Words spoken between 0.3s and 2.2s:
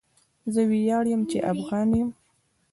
زه ویاړم چی افغان يم